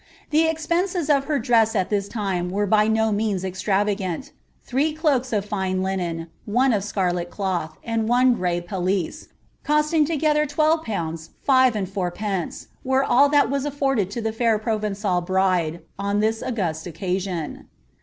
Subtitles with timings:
[0.27, 4.31] ^ The expenses of her dress at this time were by no means extravagant;
[4.63, 9.27] three cloaks of fine linen, one of ■earlet cloth, and one gray pelisse,
[9.63, 14.57] costing together twelve pounds five mnd fourpence, were all that was afforded to tlie fair
[14.57, 17.67] Provencal bride, on this august occasion.